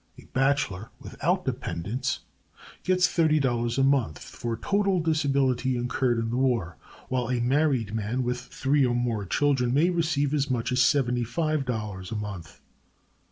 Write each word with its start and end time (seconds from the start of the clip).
A 0.17 0.25
bachelor, 0.33 0.89
without 0.99 1.45
dependents, 1.45 2.21
gets 2.81 3.07
$30 3.07 3.77
a 3.77 3.83
month 3.83 4.17
for 4.17 4.57
total 4.57 4.99
disability 4.99 5.77
incurred 5.77 6.17
in 6.17 6.31
the 6.31 6.37
war, 6.37 6.75
while 7.07 7.29
a 7.29 7.39
married 7.39 7.93
man 7.93 8.23
with 8.23 8.39
three 8.41 8.83
or 8.83 8.95
more 8.95 9.27
children 9.27 9.75
may 9.75 9.91
receive 9.91 10.33
as 10.33 10.49
much 10.49 10.71
as 10.71 10.79
$75 10.79 12.11
a 12.11 12.15
month. 12.15 12.61